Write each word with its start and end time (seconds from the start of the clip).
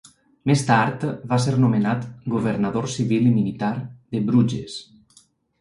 Més 0.51 0.61
tard, 0.69 1.03
va 1.33 1.37
ser 1.43 1.53
nomenat 1.65 2.07
governador 2.37 2.89
civil 2.97 3.29
i 3.33 3.37
militar 3.37 3.73
de 4.17 4.27
Bruges. 4.31 4.81